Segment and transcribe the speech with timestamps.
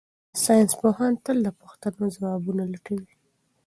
[0.43, 3.13] ساینس پوهان تل د پوښتنو ځوابونه لټوي.